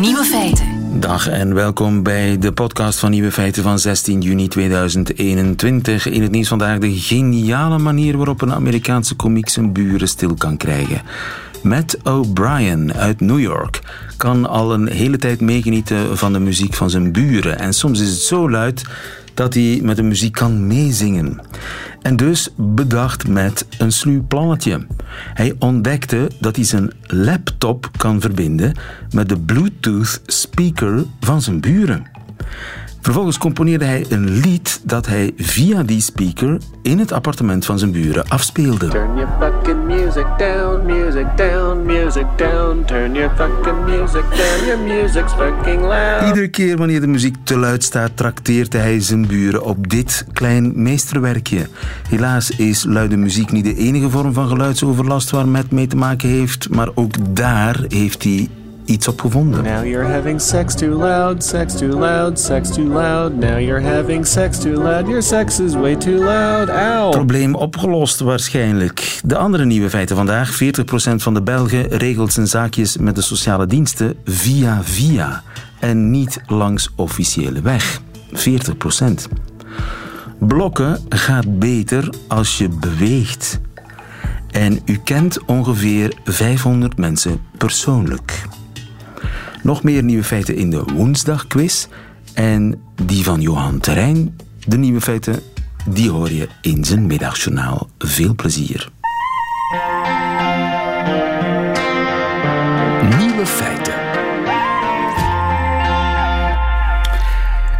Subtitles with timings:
[0.00, 1.00] Nieuwe feiten.
[1.00, 6.06] Dag en welkom bij de podcast van Nieuwe Feiten van 16 juni 2021.
[6.06, 10.56] In het nieuws vandaag de geniale manier waarop een Amerikaanse komiek zijn buren stil kan
[10.56, 11.02] krijgen.
[11.62, 13.80] Matt O'Brien uit New York
[14.16, 17.58] kan al een hele tijd meegenieten van de muziek van zijn buren.
[17.58, 18.84] En soms is het zo luid
[19.36, 21.40] dat hij met de muziek kan meezingen.
[22.02, 24.86] En dus bedacht met een sluw plannetje.
[25.34, 28.74] Hij ontdekte dat hij zijn laptop kan verbinden
[29.10, 32.06] met de Bluetooth speaker van zijn buren.
[33.00, 37.92] Vervolgens componeerde hij een lied dat hij via die speaker in het appartement van zijn
[37.92, 38.88] buren afspeelde.
[40.16, 42.84] Music down, music down, music down.
[42.84, 46.26] Turn your fucking music your fucking loud.
[46.26, 50.82] Iedere keer wanneer de muziek te luid staat, trakteerde hij zijn buren op dit klein
[50.82, 51.66] meesterwerkje.
[52.08, 56.28] Helaas is luide muziek niet de enige vorm van geluidsoverlast waar Matt mee te maken
[56.28, 58.48] heeft, maar ook daar heeft hij
[58.86, 59.62] iets op gevonden.
[59.62, 63.34] Now you're having sex too loud, sex too loud, sex too loud.
[63.34, 66.68] Now you're having sex too loud, your sex is way too loud.
[66.68, 67.10] Ow.
[67.10, 69.20] Probleem opgelost waarschijnlijk.
[69.24, 70.62] De andere nieuwe feiten vandaag.
[70.62, 75.42] 40% van de Belgen regelt zijn zaakjes met de sociale diensten via via.
[75.80, 78.00] En niet langs officiële weg.
[78.32, 79.28] 40%.
[80.38, 83.60] Blokken gaat beter als je beweegt.
[84.50, 88.42] En u kent ongeveer 500 mensen persoonlijk.
[89.66, 91.86] Nog meer nieuwe feiten in de woensdagquiz.
[92.34, 94.36] En die van Johan Terrein,
[94.66, 95.42] de nieuwe feiten,
[95.88, 97.88] die hoor je in zijn middagjournaal.
[97.98, 98.90] Veel plezier.
[103.18, 103.94] Nieuwe feiten.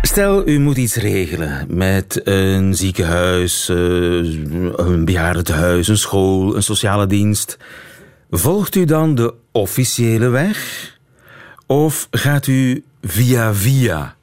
[0.03, 3.77] Stel, u moet iets regelen met een ziekenhuis, eh,
[4.77, 7.57] een bejaardentehuis, een school, een sociale dienst.
[8.31, 10.95] Volgt u dan de officiële weg
[11.67, 14.17] of gaat u via via?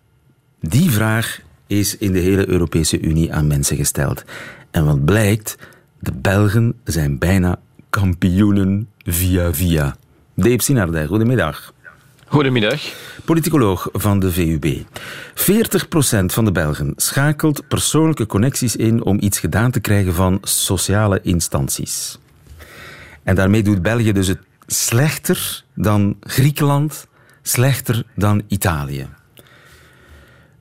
[0.59, 4.23] Die vraag is in de hele Europese Unie aan mensen gesteld.
[4.71, 5.57] En wat blijkt,
[5.99, 7.59] de Belgen zijn bijna
[7.89, 9.95] kampioenen via via.
[10.35, 11.73] Dave Sinardij, goedemiddag.
[12.25, 12.81] Goedemiddag.
[13.25, 14.65] Politicoloog van de VUB.
[14.65, 21.19] 40% van de Belgen schakelt persoonlijke connecties in om iets gedaan te krijgen van sociale
[21.21, 22.19] instanties.
[23.23, 27.07] En daarmee doet België dus het slechter dan Griekenland,
[27.43, 29.07] slechter dan Italië.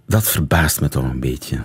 [0.06, 1.62] Dat verbaast me toch een beetje.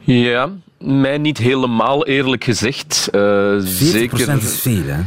[0.00, 3.08] Ja, mij niet helemaal eerlijk gezegd.
[3.12, 4.36] Uh, 40% zeker...
[4.36, 5.00] is veel, hè?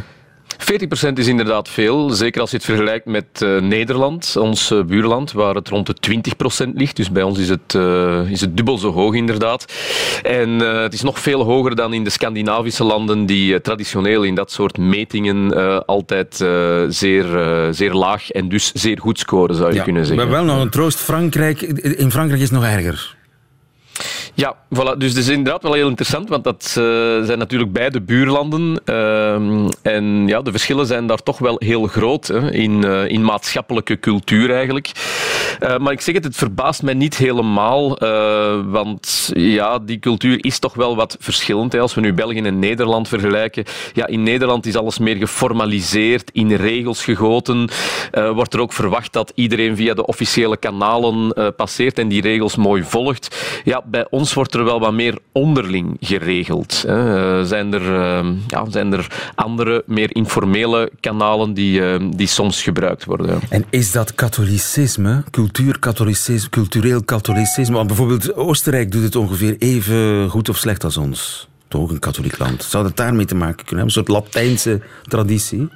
[0.59, 5.31] 40% is inderdaad veel, zeker als je het vergelijkt met uh, Nederland, ons uh, buurland,
[5.31, 6.21] waar het rond de
[6.65, 6.95] 20% ligt.
[6.95, 9.73] Dus bij ons is het, uh, is het dubbel zo hoog inderdaad.
[10.23, 14.51] En het is nog veel hoger dan in de Scandinavische landen, die traditioneel in dat
[14.51, 16.35] soort metingen altijd
[16.89, 17.25] zeer,
[17.71, 20.27] zeer laag en dus zeer goed scoren, zou je Ja, kunnen zeggen.
[20.27, 20.99] Maar wel nog een troost.
[20.99, 23.17] Frankrijk, in Frankrijk is het nog erger.
[24.39, 24.97] Ja, voilà.
[24.97, 26.83] dus dat is inderdaad wel heel interessant, want dat eh,
[27.23, 28.81] zijn natuurlijk beide buurlanden.
[28.85, 33.23] Ehm, en ja, de verschillen zijn daar toch wel heel groot hè, in, eh, in
[33.23, 34.91] maatschappelijke cultuur eigenlijk.
[35.59, 37.97] Eh, maar ik zeg het, het verbaast mij niet helemaal,
[38.65, 41.75] want ja, die cultuur is toch wel wat verschillend.
[41.75, 43.63] Als we nu België en Nederland vergelijken,
[43.93, 47.69] ja, in Nederland is alles meer geformaliseerd, in regels gegoten.
[48.33, 52.83] Wordt er ook verwacht dat iedereen via de officiële kanalen passeert en die regels mooi
[52.83, 53.61] volgt.
[53.63, 56.83] Ja, bij ons wordt er wel wat meer onderling geregeld.
[56.87, 62.63] Eh, zijn, er, eh, ja, zijn er andere, meer informele kanalen die, eh, die soms
[62.63, 63.39] gebruikt worden.
[63.49, 67.75] En is dat katholicisme, cultuurkatholicisme, cultureel katholicisme?
[67.75, 71.47] Want bijvoorbeeld Oostenrijk doet het ongeveer even goed of slecht als ons.
[71.67, 72.63] Toch een katholiek land.
[72.63, 74.03] Zou dat daarmee te maken kunnen hebben?
[74.03, 75.69] Een soort Latijnse traditie?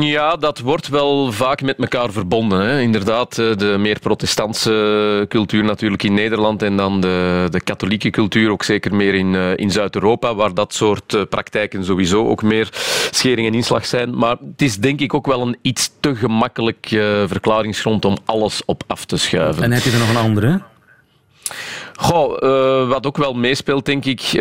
[0.00, 2.60] Ja, dat wordt wel vaak met elkaar verbonden.
[2.60, 2.80] Hè.
[2.80, 8.50] Inderdaad, eh, de meer protestantse cultuur natuurlijk in Nederland en dan de, de katholieke cultuur,
[8.50, 12.68] ook zeker meer in, eh, in Zuid-Europa, waar dat soort eh, praktijken sowieso ook meer
[13.10, 14.16] schering en inslag zijn.
[14.16, 16.86] Maar het is denk ik ook wel een iets te gemakkelijk
[17.26, 19.62] verklaringsgrond om alles op af te schuiven.
[19.62, 20.62] En heb je er nog een andere?
[21.94, 24.32] Goh, wat ook wel meespeelt, denk ik,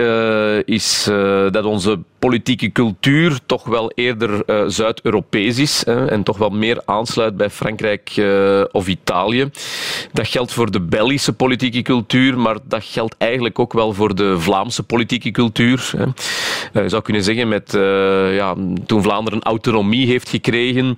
[0.66, 1.04] is
[1.52, 6.82] dat onze politieke cultuur toch wel eerder eh, Zuid-Europees is hè, en toch wel meer
[6.86, 9.50] aansluit bij Frankrijk eh, of Italië.
[10.12, 14.40] Dat geldt voor de Belgische politieke cultuur, maar dat geldt eigenlijk ook wel voor de
[14.40, 15.92] Vlaamse politieke cultuur.
[15.98, 16.04] Hè.
[16.74, 17.72] Eh, je zou kunnen zeggen, met,
[18.32, 18.56] ja,
[18.86, 20.98] toen Vlaanderen autonomie heeft gekregen,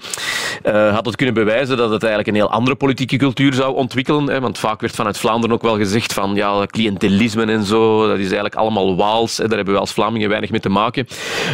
[0.63, 4.29] had het kunnen bewijzen dat het eigenlijk een heel andere politieke cultuur zou ontwikkelen.
[4.29, 8.17] Hè, want vaak werd vanuit Vlaanderen ook wel gezegd van ja, cliëntelisme en zo, dat
[8.17, 9.37] is eigenlijk allemaal waals.
[9.37, 11.07] Hè, daar hebben we als Vlamingen weinig mee te maken.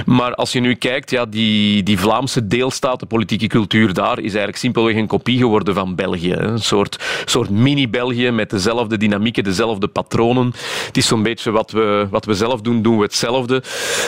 [0.05, 4.57] Maar als je nu kijkt, ja, die, die Vlaamse deelstaten, politieke cultuur daar, is eigenlijk
[4.57, 6.31] simpelweg een kopie geworden van België.
[6.31, 6.41] Hè.
[6.41, 10.53] Een soort, soort mini-België met dezelfde dynamieken, dezelfde patronen.
[10.85, 13.63] Het is zo'n beetje wat we, wat we zelf doen, doen we hetzelfde.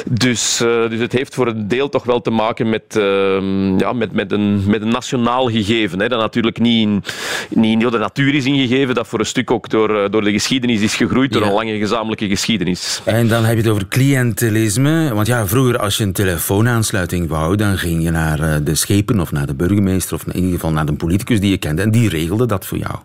[0.09, 3.03] Dus, uh, dus het heeft voor een deel toch wel te maken met, uh,
[3.77, 5.99] ja, met, met, een, met een nationaal gegeven.
[5.99, 7.03] Hè, dat natuurlijk niet in,
[7.49, 10.31] niet in de natuur is ingegeven, dat voor een stuk ook door, eh, door de
[10.31, 13.01] geschiedenis is gegroeid, door een lange gezamenlijke geschiedenis.
[13.03, 15.13] En dan heb je het over cliëntelisme.
[15.13, 19.19] Want ja, vroeger als je een telefoonaansluiting wou, dan ging je naar eh, de schepen
[19.19, 21.91] of naar de burgemeester of in ieder geval naar de politicus die je kende en
[21.91, 22.95] die regelde dat voor jou.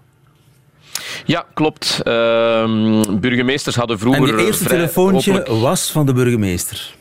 [1.24, 2.00] Ja, klopt.
[2.04, 2.12] Uh,
[3.10, 4.22] burgemeesters hadden vroeger.
[4.22, 6.94] En het eerste telefoontje was van de burgemeester.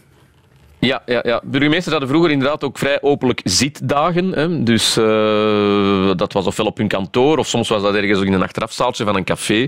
[0.79, 4.31] Ja, ja, ja, burgemeesters hadden vroeger inderdaad ook vrij openlijk zitdagen.
[4.31, 4.63] Hè.
[4.63, 8.33] Dus uh, dat was ofwel op hun kantoor of soms was dat ergens ook in
[8.33, 9.67] een achterafzaaltje van een café.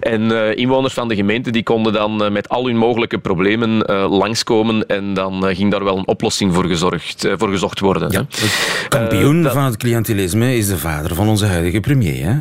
[0.00, 3.78] En uh, inwoners van de gemeente die konden dan uh, met al hun mogelijke problemen
[4.08, 8.10] langskomen en dan ging daar wel een oplossing voor, gezorgd, voor gezocht worden.
[8.10, 12.24] Ja, het kampioen van het cliëntelisme is de vader van onze huidige premier.
[12.24, 12.36] Hè?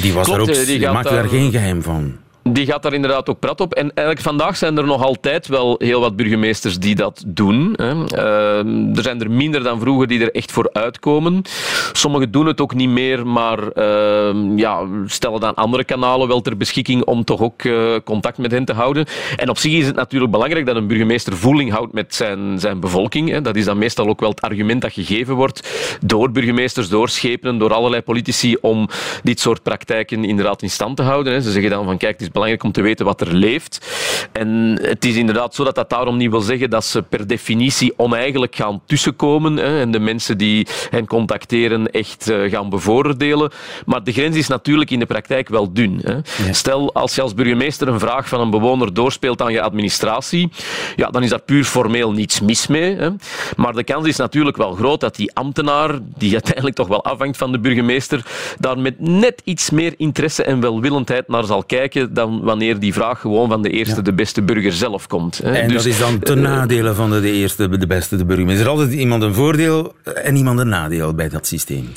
[0.00, 2.16] Die, was Klopt, ook, die, die maakte daar geen geheim van.
[2.42, 3.74] Die gaat daar inderdaad ook prat op.
[3.74, 7.72] En eigenlijk vandaag zijn er nog altijd wel heel wat burgemeesters die dat doen.
[7.76, 7.94] Hè.
[7.94, 11.42] Uh, er zijn er minder dan vroeger die er echt voor uitkomen.
[11.92, 16.56] Sommigen doen het ook niet meer, maar uh, ja, stellen dan andere kanalen wel ter
[16.56, 19.06] beschikking om toch ook uh, contact met hen te houden.
[19.36, 22.80] En op zich is het natuurlijk belangrijk dat een burgemeester voeling houdt met zijn, zijn
[22.80, 23.30] bevolking.
[23.30, 23.40] Hè.
[23.40, 27.58] Dat is dan meestal ook wel het argument dat gegeven wordt door burgemeesters, door schepenen,
[27.58, 28.88] door allerlei politici om
[29.22, 31.32] dit soort praktijken inderdaad in stand te houden.
[31.32, 31.40] Hè.
[31.40, 33.80] Ze zeggen dan van kijk, is belangrijk om te weten wat er leeft.
[34.32, 37.92] En het is inderdaad zo dat dat daarom niet wil zeggen dat ze per definitie
[37.96, 43.50] oneigenlijk gaan tussenkomen hè, en de mensen die hen contacteren echt uh, gaan bevoordelen.
[43.86, 46.00] Maar de grens is natuurlijk in de praktijk wel dun.
[46.02, 46.18] Hè.
[46.52, 50.50] Stel, als je als burgemeester een vraag van een bewoner doorspeelt aan je administratie,
[50.96, 52.96] ja, dan is daar puur formeel niets mis mee.
[52.96, 53.10] Hè.
[53.56, 57.36] Maar de kans is natuurlijk wel groot dat die ambtenaar, die uiteindelijk toch wel afhangt
[57.36, 58.26] van de burgemeester,
[58.58, 63.20] daar met net iets meer interesse en welwillendheid naar zal kijken dan wanneer die vraag
[63.20, 65.38] gewoon van de eerste, de beste burger zelf komt.
[65.38, 65.52] Hè.
[65.52, 68.24] En dus, dat is dan ten uh, nadele van de, de eerste, de beste, de
[68.24, 68.66] burgemeester.
[68.66, 71.88] Er is altijd iemand een voordeel en iemand een nadeel bij dat systeem.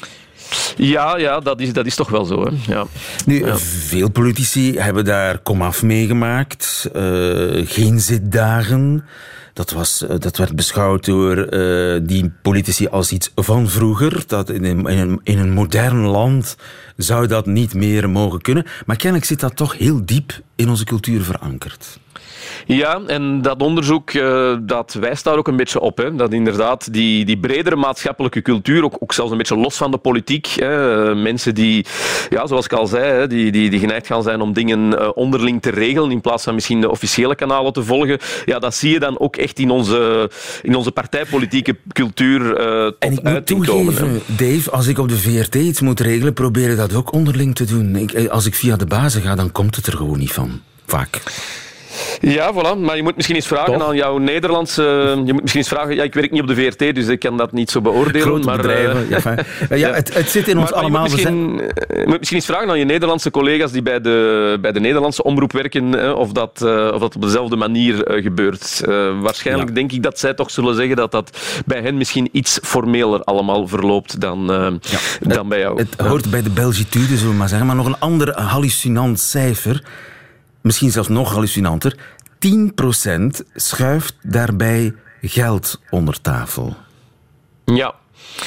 [0.75, 2.43] Ja, ja dat, is, dat is toch wel zo.
[2.43, 2.73] Hè.
[2.73, 2.85] Ja.
[3.25, 6.89] Nu, veel politici hebben daar komaf meegemaakt.
[6.95, 9.05] Uh, geen zitdagen.
[9.53, 14.23] Dat, was, eh, dat werd beschouwd door uh, die politici als iets van vroeger.
[14.27, 16.57] Dat in een, in, in een modern land
[16.97, 18.65] zou dat niet meer mogen kunnen.
[18.85, 21.99] Maar kennelijk zit dat toch heel diep in onze cultuur verankerd.
[22.65, 25.97] Ja, en dat onderzoek uh, dat wijst daar ook een beetje op.
[25.97, 26.15] Hè.
[26.15, 29.97] Dat inderdaad die, die bredere maatschappelijke cultuur, ook, ook zelfs een beetje los van de
[29.97, 31.85] politiek, hè, mensen die,
[32.29, 35.09] ja, zoals ik al zei, hè, die, die, die geneigd gaan zijn om dingen uh,
[35.15, 38.91] onderling te regelen in plaats van misschien de officiële kanalen te volgen, ja, dat zie
[38.91, 40.29] je dan ook echt in onze,
[40.61, 45.17] in onze partijpolitieke cultuur tot En ik moet toegeven, komen, Dave, als ik op de
[45.17, 47.95] VRT iets moet regelen, probeer ik dat ook onderling te doen.
[47.95, 50.52] Ik, als ik via de bazen ga, dan komt het er gewoon niet van.
[50.93, 51.21] Vaak.
[52.19, 52.79] Ja, voilà.
[52.79, 54.83] Maar je moet misschien eens vragen aan jouw Nederlandse...
[55.25, 55.95] Je moet misschien eens vragen...
[55.95, 58.21] Ja, ik werk niet op de VRT, dus ik kan dat niet zo beoordelen.
[58.21, 61.03] Grote maar, bedrijven, ja, ja, Het, het, zit in ons allemaal.
[61.03, 61.61] Je moet, misschien,
[61.99, 65.23] je moet misschien eens vragen aan je Nederlandse collega's die bij de, bij de Nederlandse
[65.23, 66.61] omroep werken, of, dat,
[66.93, 68.81] of dat op dezelfde manier gebeurt.
[68.87, 72.59] Uh, waarschijnlijk denk ik dat zij toch zullen zeggen dat dat bij hen misschien iets
[72.63, 74.67] formeler allemaal verloopt dan, uh,
[75.19, 75.77] dan bij jou.
[75.77, 77.67] Het hoort bij de Belgitude, zullen we maar zeggen.
[77.67, 79.83] Maar nog een ander hallucinant cijfer
[80.63, 81.97] misschien zelfs nog hallucinanter,
[82.39, 86.75] 10% schuift daarbij geld onder tafel.
[87.65, 87.95] Ja.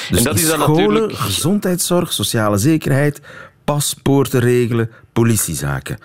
[0.09, 1.13] Dus en dat is dan scholen, natuurlijk...
[1.13, 3.21] gezondheidszorg, sociale zekerheid,
[3.63, 5.97] paspoorten regelen, politiezaken.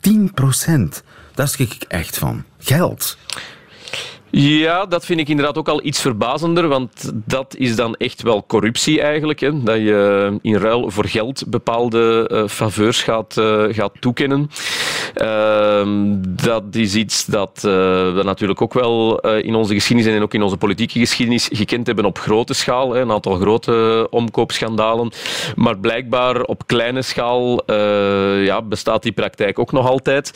[0.00, 1.02] 10%.
[1.34, 2.44] Daar schrik ik echt van.
[2.58, 3.16] Geld.
[4.30, 8.46] Ja, dat vind ik inderdaad ook al iets verbazender, want dat is dan echt wel
[8.46, 9.40] corruptie eigenlijk.
[9.40, 9.62] Hè?
[9.62, 14.50] Dat je in ruil voor geld bepaalde uh, faveurs gaat, uh, gaat toekennen.
[15.22, 15.82] Uh,
[16.44, 17.72] dat is iets dat uh,
[18.14, 22.04] we natuurlijk ook wel in onze geschiedenis en ook in onze politieke geschiedenis gekend hebben
[22.04, 22.92] op grote schaal.
[22.92, 23.00] Hè?
[23.00, 25.12] Een aantal grote omkoopschandalen.
[25.54, 27.62] Maar blijkbaar op kleine schaal
[28.42, 30.32] ja, bestaat die praktijk ook nog altijd.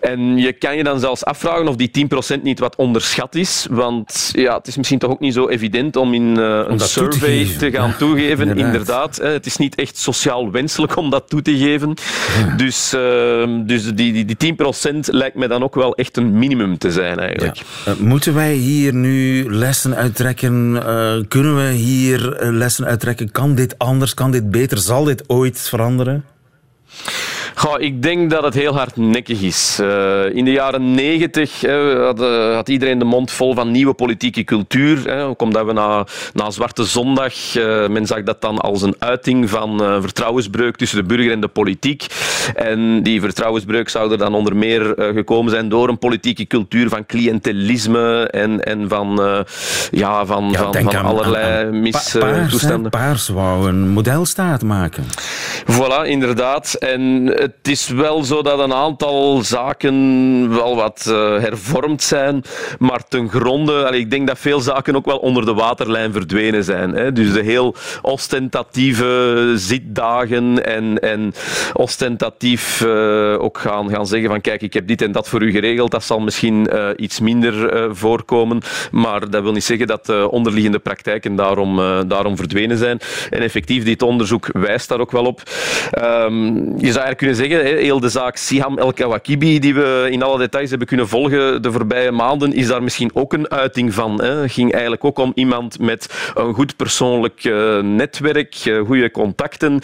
[0.00, 2.08] En je kan je dan zelfs afvragen of die
[2.38, 3.66] 10% niet wat onderschat is.
[3.70, 7.44] Want ja, het is misschien toch ook niet zo evident om in uh, een survey
[7.44, 8.56] te, te, gaan toegeven.
[8.56, 11.94] Inderdaad, hè, het is niet echt sociaal wenselijk om dat toe te geven.
[12.38, 12.56] Ja.
[12.56, 14.54] Dus, uh, dus die, die, die
[14.92, 17.60] 10% lijkt me dan ook wel echt een minimum te zijn eigenlijk.
[17.88, 20.70] Uh, moeten wij hier nu lessen uittrekken?
[20.74, 23.32] Uh, kunnen we hier lessen uittrekken?
[23.32, 24.14] Kan dit anders?
[24.14, 24.78] Kan dit beter?
[24.78, 26.24] Zal dit ooit veranderen?
[27.58, 29.78] Goh, ik denk dat het heel hardnekkig is.
[29.80, 34.44] Uh, in de jaren negentig had, uh, had, iedereen de mond vol van nieuwe politieke
[34.44, 35.04] cultuur.
[35.04, 38.94] Hè, ook omdat we na, na Zwarte Zondag, uh, men zag dat dan als een
[38.98, 42.06] uiting van vertrouwensbreuk tussen de burger en de politiek.
[42.54, 47.06] En die vertrouwensbreuk zou er dan onder meer gekomen zijn door een politieke cultuur van
[47.06, 49.08] cliëntelisme en, en van,
[49.90, 52.90] ja, van, ja, van, van aan, allerlei mistoestanden.
[52.90, 55.04] Pa paars wou een modelstaat maken.
[55.72, 56.74] Voilà, inderdaad.
[56.74, 62.42] En het is wel zo dat een aantal zaken wel wat uh, hervormd zijn,
[62.78, 66.94] maar ten gronde, ik denk dat veel zaken ook wel onder de waterlijn verdwenen zijn.
[66.94, 67.12] Hè.
[67.12, 71.32] Dus de heel ostentatieve zitdagen en, en
[71.72, 75.50] ostentatief uh, ook gaan, gaan zeggen van kijk, ik heb dit en dat voor u
[75.50, 80.28] geregeld, dat zal misschien uh, iets minder voorkomen, maar dat wil niet zeggen dat de
[80.30, 81.76] onderliggende praktijken daarom,
[82.08, 82.98] daarom verdwenen zijn.
[83.30, 85.42] En effectief, dit onderzoek wijst daar ook wel op.
[85.98, 90.22] Um, je zou eigenlijk kunnen zeggen, heel de zaak Siham El Kawakibi, die we in
[90.22, 94.22] alle details hebben kunnen volgen de voorbije maanden, is daar misschien ook een uiting van.
[94.22, 99.80] Het ging eigenlijk ook om iemand met een goed persoonlijk uh, netwerk, uh, goede contacten,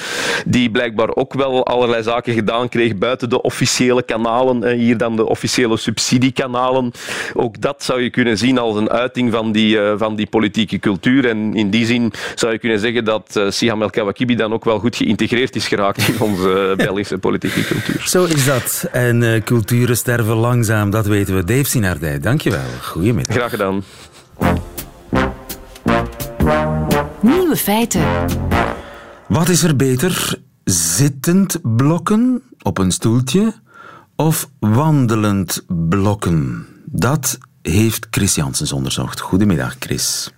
[0.46, 4.62] die blijkbaar ook wel allerlei zaken gedaan kreeg buiten de officiële kanalen.
[4.62, 4.74] Hè.
[4.74, 6.90] Hier dan de officiële subsidiekanalen.
[7.34, 10.78] Ook dat zou je kunnen zien als een uiting van die, uh, van die politieke
[10.78, 11.28] cultuur.
[11.28, 14.78] En in die zin zou je kunnen zeggen dat Siham El Kawakibi dan ook wel
[14.78, 18.02] goed geïntegreerd is geraakt in onze Belgische politieke cultuur.
[18.08, 18.88] Zo is dat.
[18.92, 21.44] En uh, culturen sterven langzaam, dat weten we.
[21.44, 22.64] Dave Sinardij, dankjewel.
[22.82, 23.36] Goedemiddag.
[23.36, 23.82] Graag gedaan.
[27.20, 28.04] Nieuwe feiten.
[29.28, 30.38] Wat is er beter?
[30.64, 33.54] Zittend blokken op een stoeltje
[34.16, 36.66] of wandelend blokken?
[36.84, 39.20] Dat heeft Chris Janssens onderzocht.
[39.20, 40.33] Goedemiddag, Chris.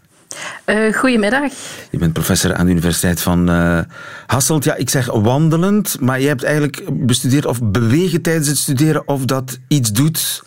[0.66, 1.52] Uh, goedemiddag.
[1.90, 3.78] Je bent professor aan de Universiteit van uh,
[4.26, 4.64] Hasselt.
[4.64, 9.24] Ja, ik zeg wandelend, maar je hebt eigenlijk bestudeerd of bewegen tijdens het studeren of
[9.24, 10.42] dat iets doet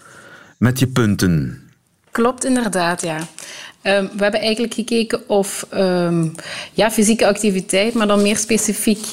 [0.57, 1.63] met je punten.
[2.11, 3.17] Klopt inderdaad, ja.
[3.83, 6.35] Um, we hebben eigenlijk gekeken of um,
[6.73, 9.05] ja, fysieke activiteit, maar dan meer specifiek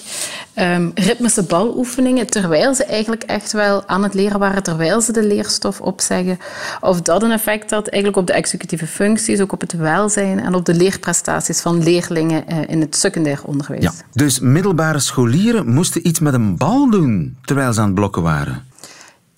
[0.59, 5.27] um, ritmische baloefeningen, terwijl ze eigenlijk echt wel aan het leren waren, terwijl ze de
[5.27, 6.39] leerstof opzeggen,
[6.81, 10.55] of dat een effect had eigenlijk op de executieve functies, ook op het welzijn en
[10.55, 13.83] op de leerprestaties van leerlingen uh, in het secundair onderwijs.
[13.83, 18.23] Ja, dus middelbare scholieren moesten iets met een bal doen terwijl ze aan het blokken
[18.23, 18.65] waren.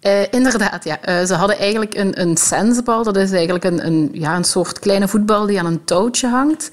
[0.02, 1.08] Uh, inderdaad, ja.
[1.08, 3.02] Uh, ze hadden eigenlijk een, een sensbal.
[3.02, 6.70] Dat is eigenlijk een, een, ja, een soort kleine voetbal die aan een touwtje hangt.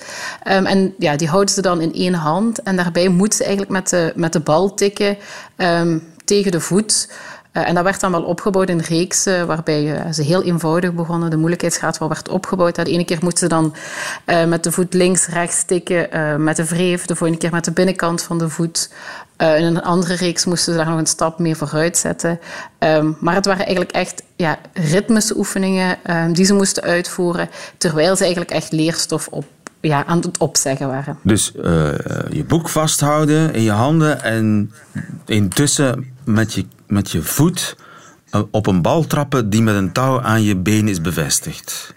[0.47, 2.61] Um, en ja, die houden ze dan in één hand.
[2.61, 5.17] En daarbij moeten ze eigenlijk met de, met de bal tikken
[5.57, 7.09] um, tegen de voet.
[7.57, 11.29] Uh, en dat werd dan wel opgebouwd in reeksen, waarbij ze heel eenvoudig begonnen.
[11.29, 12.75] De moeilijkheidsgraad wel werd opgebouwd.
[12.75, 13.75] De ene keer moesten ze dan
[14.49, 17.05] met de voet links, rechts tikken met de wreef.
[17.05, 18.89] De volgende keer met de binnenkant van de voet.
[19.37, 22.39] In een andere reeks moesten ze daar nog een stap meer vooruit zetten.
[22.79, 28.15] Um, maar het waren eigenlijk echt ja, ritmische oefeningen um, die ze moesten uitvoeren, terwijl
[28.15, 29.45] ze eigenlijk echt leerstof op,
[29.79, 31.17] ja, aan het opzeggen waren.
[31.21, 31.51] Dus
[32.29, 34.73] je boek vasthouden in je handen en
[35.25, 37.75] intussen met je, met je voet
[38.31, 41.93] uh, op een bal trappen die met een touw aan je been is bevestigd.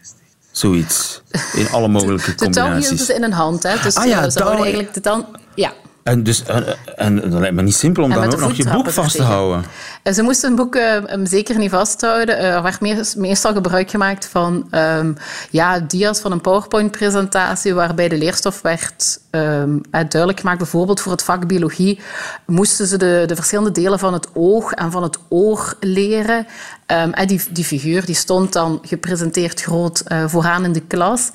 [0.51, 1.23] Zoiets.
[1.53, 2.55] In alle mogelijke combinaties.
[2.55, 3.63] De touw hielden ze in een hand.
[3.63, 3.75] Hè?
[3.83, 4.63] Dus ah, ja, ze touw...
[4.63, 5.27] eigenlijk de tand...
[5.55, 5.73] Ja,
[6.09, 6.65] en, dus, en,
[6.97, 9.65] en dat lijkt me niet simpel om dan ook nog je boek vast te houden.
[10.13, 12.39] Ze moesten een boek uh, zeker niet vasthouden.
[12.39, 12.81] Er werd
[13.17, 15.17] meestal gebruik gemaakt van um,
[15.51, 20.59] ja, dia's van een PowerPoint-presentatie waarbij de leerstof werd um, duidelijk gemaakt.
[20.59, 22.01] Bijvoorbeeld voor het vak biologie
[22.47, 26.47] moesten ze de, de verschillende delen van het oog en van het oor leren.
[26.87, 31.31] Um, en die, die figuur die stond dan gepresenteerd groot uh, vooraan in de klas.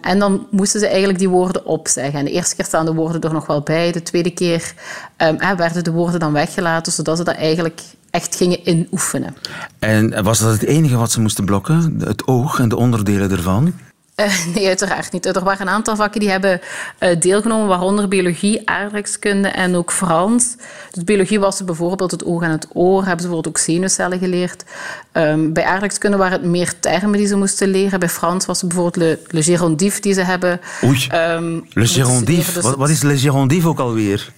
[0.00, 2.18] En dan moesten ze eigenlijk die woorden opzeggen.
[2.18, 3.83] En de eerste keer staan de woorden er nog wel bij.
[3.92, 4.74] De tweede keer
[5.18, 9.36] um, werden de woorden dan weggelaten, zodat ze dat eigenlijk echt gingen inoefenen.
[9.78, 11.94] En was dat het enige wat ze moesten blokken?
[11.98, 13.74] Het oog en de onderdelen ervan?
[14.16, 15.26] Uh, nee, uiteraard niet.
[15.26, 16.60] Er waren een aantal vakken die hebben
[17.00, 20.56] uh, deelgenomen, waaronder biologie, aardrijkskunde en ook Frans.
[20.90, 24.64] Dus biologie was bijvoorbeeld het oog en het oor, hebben ze bijvoorbeeld ook zenuwcellen geleerd.
[25.12, 27.98] Um, bij aardrijkskunde waren het meer termen die ze moesten leren.
[27.98, 28.96] Bij Frans was het bijvoorbeeld
[29.30, 30.60] le, le die ze hebben...
[30.84, 32.52] Oei, um, le gérondif.
[32.52, 34.32] Dus wat, wat is le gérondif ook alweer?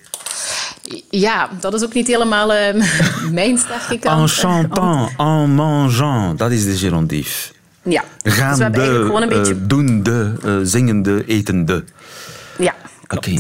[1.11, 2.61] Ja, dat is ook niet helemaal uh,
[3.31, 4.21] mijn sterke kant.
[4.21, 7.55] En chantant, en mangeant, dat is de gérondif.
[7.89, 9.55] Ja, dus we hebben eigenlijk gewoon een beetje...
[9.55, 11.85] Uh, doende, uh, zingende, etende.
[12.59, 12.75] Ja,
[13.05, 13.17] Oké.
[13.17, 13.35] Okay.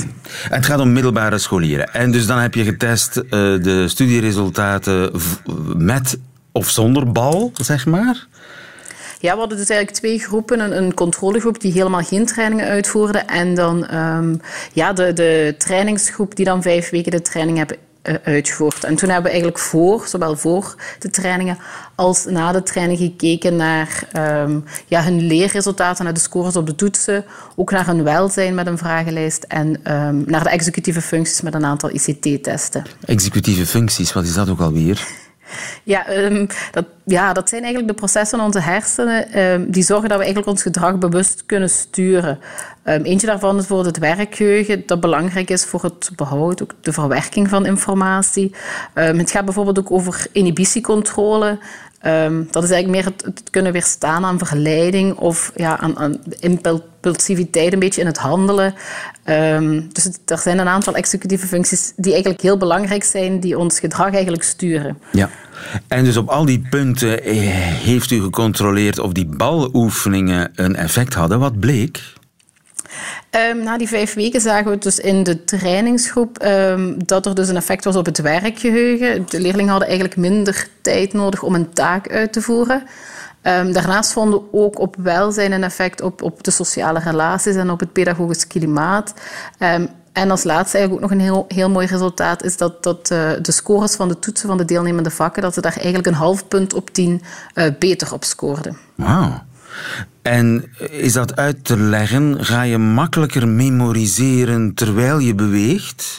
[0.49, 1.93] En het gaat om middelbare scholieren.
[1.93, 5.11] En dus dan heb je getest uh, de studieresultaten
[5.76, 6.19] met
[6.53, 8.26] of zonder bal, zeg maar?
[9.21, 10.61] Ja, we hadden dus eigenlijk twee groepen.
[10.61, 13.19] Een, een controlegroep die helemaal geen trainingen uitvoerde.
[13.19, 14.41] En dan um,
[14.73, 17.76] ja, de, de trainingsgroep die dan vijf weken de training hebben
[18.09, 18.85] uh, uitgevoerd.
[18.85, 21.59] En toen hebben we eigenlijk voor, zowel voor de trainingen
[21.95, 24.09] als na de training gekeken naar
[24.43, 27.25] um, ja, hun leerresultaten, naar de scores op de toetsen,
[27.57, 31.65] ook naar hun welzijn met een vragenlijst en um, naar de executieve functies met een
[31.65, 32.85] aantal ICT-testen.
[33.05, 35.07] Executieve functies, wat is dat ook alweer?
[35.83, 40.09] Ja, um, dat, ja, dat zijn eigenlijk de processen in onze hersenen um, die zorgen
[40.09, 42.38] dat we eigenlijk ons gedrag bewust kunnen sturen.
[42.85, 46.93] Um, eentje daarvan is bijvoorbeeld het werkgeheugen, dat belangrijk is voor het behoud, ook de
[46.93, 48.55] verwerking van informatie.
[48.95, 51.59] het gaat bijvoorbeeld ook over inhibitiecontrole.
[52.07, 57.73] Um, dat is eigenlijk meer het, kunnen weerstaan aan verleiding of ja, aan, aan impulsiviteit
[57.73, 58.75] een beetje in het handelen.
[59.25, 63.81] Um, dus er zijn een aantal executieve functies die eigenlijk heel belangrijk zijn, die ons
[63.81, 64.99] gedrag eigenlijk sturen.
[65.13, 65.31] Ja.
[65.89, 71.15] En dus op al die punten eh, heeft u gecontroleerd of die baloefeningen een effect
[71.15, 71.39] hadden.
[71.39, 72.03] Wat bleek?
[73.50, 77.49] Um, na die vijf weken zagen we dus in de trainingsgroep um, dat er dus
[77.49, 79.26] een effect was op het werkgeheugen.
[79.29, 82.83] De leerlingen hadden eigenlijk minder tijd nodig om een taak uit te voeren.
[83.43, 87.71] Um, daarnaast vonden we ook op welzijn een effect op, op de sociale relaties en
[87.71, 89.15] op het pedagogisch klimaat.
[90.12, 93.31] En als laatste eigenlijk ook nog een heel, heel mooi resultaat is dat, dat uh,
[93.43, 96.49] de scores van de toetsen van de deelnemende vakken, dat ze daar eigenlijk een half
[96.49, 97.23] punt op tien
[97.55, 98.79] uh, beter op scoorden.
[100.23, 102.45] En is dat uit te leggen?
[102.45, 106.18] Ga je makkelijker memoriseren terwijl je beweegt?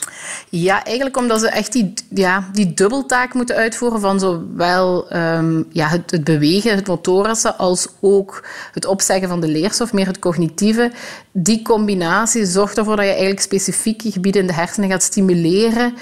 [0.50, 5.88] Ja, eigenlijk omdat ze echt die, ja, die dubbeltaak moeten uitvoeren van zowel um, ja,
[5.88, 10.92] het, bewegen, het motorische, als ook het opzeggen van de leerstof, meer het cognitieve.
[11.32, 15.94] Die combinatie zorgt ervoor dat je eigenlijk specifieke gebieden in de hersenen gaat stimuleren.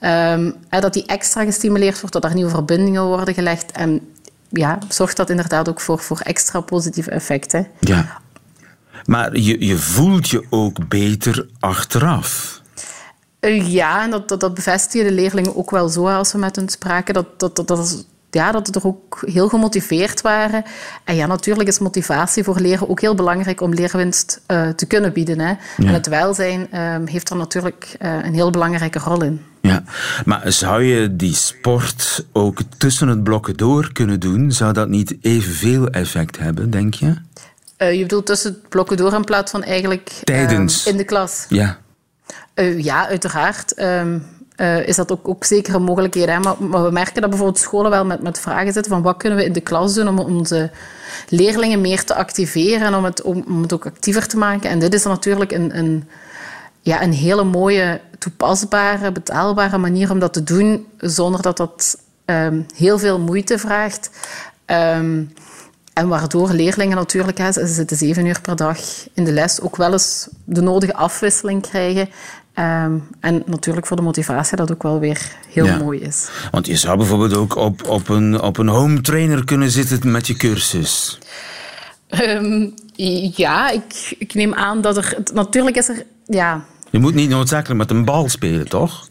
[0.00, 3.72] Um, dat die extra gestimuleerd wordt, dat er nieuwe verbindingen worden gelegd.
[3.72, 4.00] En
[4.50, 7.66] ja, zorgt dat inderdaad ook voor, voor extra positieve effecten.
[7.80, 8.20] Ja.
[9.04, 12.60] Maar je, je voelt je ook beter achteraf.
[13.40, 16.56] Uh, ja, en dat, dat, dat bevestigen de leerlingen ook wel zo als we met
[16.56, 17.14] hen spraken.
[17.14, 20.64] Dat, dat, dat, dat, ja, dat ze er ook heel gemotiveerd waren.
[21.04, 25.12] En ja, natuurlijk is motivatie voor leren ook heel belangrijk om leerwinst uh, te kunnen
[25.12, 25.38] bieden.
[25.38, 25.48] Hè.
[25.48, 25.56] Ja.
[25.76, 29.44] En het welzijn uh, heeft er natuurlijk uh, een heel belangrijke rol in.
[29.60, 29.82] Ja,
[30.24, 34.52] maar zou je die sport ook tussen het blokken door kunnen doen?
[34.52, 37.14] Zou dat niet evenveel effect hebben, denk je?
[37.78, 40.86] Uh, je bedoelt tussen het blokken door in plaats van eigenlijk Tijdens.
[40.86, 41.46] Uh, in de klas?
[41.48, 41.78] Ja.
[42.54, 43.80] Uh, ja, uiteraard.
[43.80, 44.22] Um,
[44.86, 46.28] is dat ook, ook zeker een mogelijkheid.
[46.28, 46.38] Hè?
[46.38, 49.38] Maar, maar, we merken dat bijvoorbeeld scholen wel met, met vragen zitten van wat kunnen
[49.38, 50.70] we in de klas doen om onze
[51.28, 54.70] leerlingen meer te activeren en om het, om, om het ook actiever te maken.
[54.70, 56.08] En dit is natuurlijk een, een
[56.80, 62.66] ja, een hele mooie, toepasbare, betaalbare manier om dat te doen, zonder dat dat um,
[62.76, 64.10] heel veel moeite vraagt.
[64.66, 65.32] Um,
[65.92, 68.78] en waardoor leerlingen natuurlijk, hè, ze zitten zeven uur per dag
[69.14, 72.08] in de les, ook wel eens de nodige afwisseling krijgen.
[72.54, 75.78] Um, en natuurlijk voor de motivatie dat ook wel weer heel ja.
[75.78, 76.28] mooi is.
[76.50, 80.26] Want je zou bijvoorbeeld ook op, op, een, op een home trainer kunnen zitten met
[80.26, 81.18] je cursus.
[82.24, 82.74] Um,
[83.36, 85.16] ja, ik, ik neem aan dat er...
[85.34, 86.04] Natuurlijk is er...
[86.30, 86.64] Ja.
[86.90, 89.08] Je moet niet noodzakelijk met een bal spelen, toch?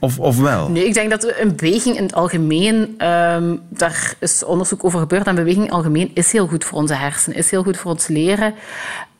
[0.00, 0.68] Of, of wel?
[0.68, 3.06] Nee, ik denk dat een beweging in het algemeen...
[3.06, 5.26] Um, daar is onderzoek over gebeurd.
[5.26, 7.38] En beweging in het algemeen is heel goed voor onze hersenen.
[7.38, 8.54] Is heel goed voor ons leren.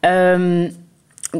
[0.01, 0.77] Um,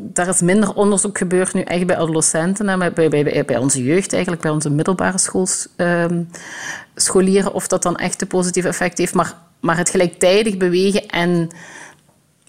[0.01, 3.83] daar is minder onderzoek gebeurd nu echt bij adolescenten en bij, bij, bij, bij onze
[3.83, 6.29] jeugd, eigenlijk bij onze middelbare schools, um,
[6.95, 9.15] scholieren, of dat dan echt een positief effect heeft.
[9.15, 11.51] Maar, maar het gelijktijdig bewegen en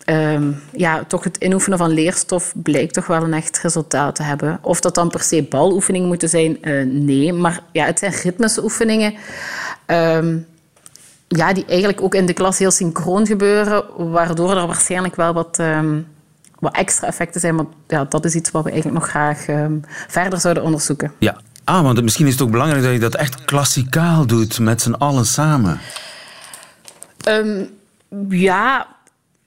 [0.06, 4.60] um, ja, toch het inoefenen van leerstof blijkt toch wel een echt resultaat te hebben.
[4.62, 7.34] Of dat dan per se baloefeningen moeten zijn, uh, nee.
[7.34, 9.14] Maar ja, het zijn ritmische oefeningen.
[9.88, 10.46] Um,
[11.28, 15.60] ja, die eigenlijk ook in de klas heel synchroon gebeuren, waardoor er waarschijnlijk wel wat...
[15.60, 16.08] Um,
[16.60, 17.56] wat extra effecten zijn.
[17.56, 19.46] Maar ja, dat is iets wat we eigenlijk nog graag
[20.08, 21.12] verder zouden onderzoeken.
[21.18, 21.38] Ja.
[21.64, 24.92] Ah, want misschien is het ook belangrijk dat je dat echt klassikaal doet, met z'n
[24.92, 25.80] allen samen.
[28.30, 28.88] Ja,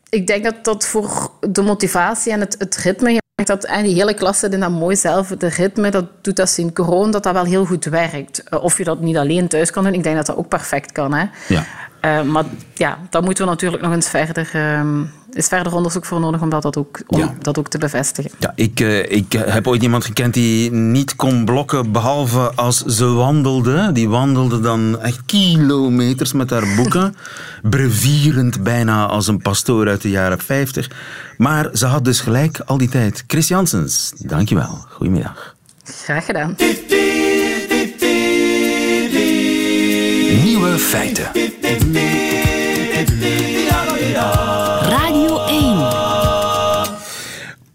[0.09, 3.25] ik denk dat dat voor de motivatie en het, ritme...
[3.45, 5.29] Dat en die hele klas zit in dat mooi zelf.
[5.29, 8.43] De ritme, dat doet dat synchroon, dat dat wel heel goed werkt.
[8.51, 10.93] Uh, of je dat niet alleen thuis kan doen, ik denk dat dat ook perfect
[10.93, 11.15] kan.
[11.15, 11.27] Hè?
[11.49, 11.67] Ja.
[12.07, 16.21] Uh, maar ja, daar moeten we natuurlijk nog eens verder, um, is verder onderzoek voor
[16.21, 17.35] nodig om dat, dat, ook, om Ja.
[17.39, 18.31] dat ook te bevestigen.
[18.39, 23.05] Ja, ik, uh, ik heb ooit iemand gekend die niet kon blokken behalve als ze
[23.05, 23.93] wandelde.
[23.93, 27.15] Die wandelde dan echt kilometers met haar boeken.
[27.63, 30.91] brevierend bijna als een pastoor uit de jaren 50.
[31.37, 33.25] Maar ze had dus gelijk al die tijd.
[33.27, 34.85] Chris Janssens, dankjewel.
[34.89, 35.55] Goedemiddag.
[35.85, 36.57] Graag gedaan.
[40.45, 41.31] Nieuwe feiten.
[44.83, 45.87] Radio 1.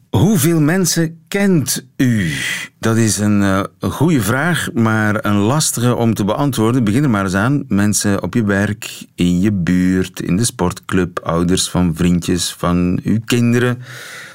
[0.10, 2.32] Hoeveel mensen kent u?
[2.80, 6.84] Dat is een, uh, goede vraag, maar een lastige om te beantwoorden.
[6.84, 7.64] Begin er maar eens aan.
[7.68, 13.20] Mensen op je werk, in je buurt, in de sportclub, ouders van vriendjes, van uw
[13.26, 13.82] kinderen,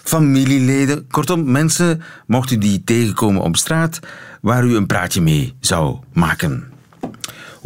[0.03, 1.07] familieleden.
[1.09, 4.01] Kortom, mensen, mocht u die tegenkomen op straat,
[4.41, 6.75] waar u een praatje mee zou maken.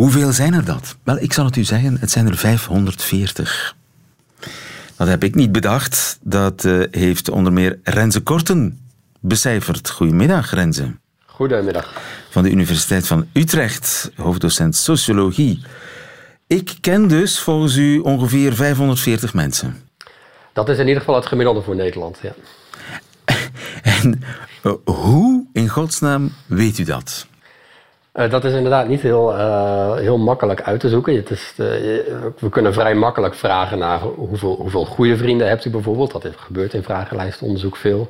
[0.01, 0.97] Hoeveel zijn er dat?
[1.03, 3.77] Wel, ik zal het u zeggen, het zijn er 540.
[4.97, 6.19] Dat heb ik niet bedacht.
[6.23, 8.81] Dat uh, heeft onder meer Renze Korten
[9.21, 9.91] becijferd.
[9.91, 10.97] Goedemiddag, Renze.
[11.27, 11.93] Goedemiddag.
[12.31, 15.63] Van de Universiteit van Utrecht, hoofddocent sociologie.
[16.47, 19.77] Ik ken dus volgens u ongeveer 540 mensen.
[20.53, 22.33] Dat is in ieder geval het gemiddelde voor Nederland, ja.
[24.03, 24.23] en
[24.63, 27.27] uh, hoe in godsnaam weet u dat?
[28.15, 31.17] Uh, dat is inderdaad niet heel, uh, heel makkelijk uit te zoeken.
[31.17, 31.67] Het is, uh,
[32.39, 36.13] we kunnen vrij makkelijk vragen naar hoeveel, hoeveel goede vrienden hebt u bijvoorbeeld.
[36.13, 38.09] Dat gebeurt in vragenlijstonderzoek veel.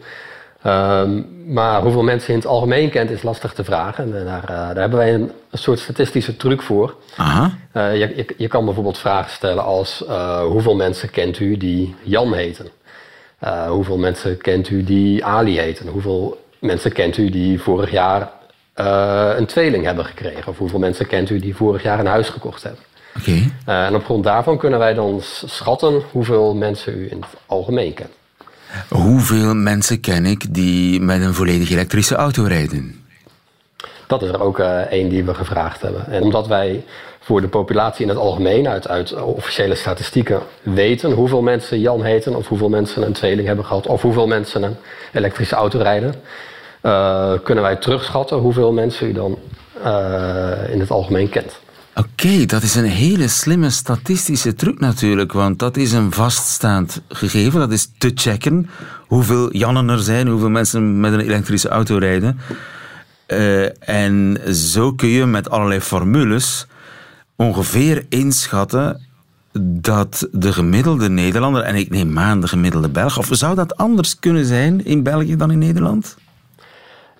[0.66, 4.16] Um, maar hoeveel mensen in het algemeen kent is lastig te vragen.
[4.16, 6.94] En daar, daar hebben wij een, een, soort statistische truc voor.
[7.16, 7.50] Aha.
[7.72, 10.04] Je, je, je, kan bijvoorbeeld vragen stellen als
[10.42, 12.66] hoeveel mensen kent u die Jan heten?
[13.68, 15.86] hoeveel mensen kent u die Ali heten?
[15.88, 18.30] Hoeveel mensen kent u die vorig jaar
[18.80, 20.46] uh, een tweeling hebben gekregen?
[20.46, 22.82] Of hoeveel mensen kent u die vorig jaar een huis gekocht hebben?
[23.18, 23.30] Oké.
[23.30, 23.52] Okay.
[23.68, 27.94] Uh, en op grond daarvan kunnen wij dan schatten hoeveel mensen u in het algemeen
[27.94, 28.10] kent.
[28.88, 33.04] Hoeveel mensen ken ik die met een volledig elektrische auto rijden?
[34.06, 36.06] Dat is er ook uh, één die we gevraagd hebben.
[36.06, 36.84] En omdat wij
[37.20, 42.34] voor de populatie in het algemeen uit, uit officiële statistieken weten hoeveel mensen Jan heten,
[42.36, 44.76] of hoeveel mensen een tweeling hebben gehad, of hoeveel mensen een
[45.12, 46.14] elektrische auto rijden,
[47.42, 49.38] kunnen wij terugschatten hoeveel mensen u dan
[49.84, 51.60] uh, in het algemeen kent.
[51.94, 57.60] Oké, dat is een hele slimme statistische truc natuurlijk, want dat is een vaststaand gegeven.
[57.60, 58.70] Dat is te checken
[59.06, 62.40] hoeveel Jannen er zijn, hoeveel mensen met een elektrische auto rijden.
[63.26, 66.66] Uh, en zo kun je met allerlei formules
[67.36, 69.06] ongeveer inschatten
[69.62, 74.18] dat de gemiddelde Nederlander, en ik neem aan de gemiddelde Belg, of zou dat anders
[74.18, 76.16] kunnen zijn in België dan in Nederland?